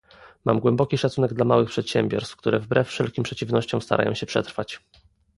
Mam 0.45 0.59
głęboki 0.59 0.97
szacunek 0.97 1.33
dla 1.33 1.45
małych 1.45 1.69
przedsiębiorstw, 1.69 2.35
które 2.35 2.59
wbrew 2.59 2.87
wszelkim 2.87 3.23
przeciwnościom 3.23 3.81
starają 3.81 4.13
się 4.13 4.25
przetrwać 4.25 4.79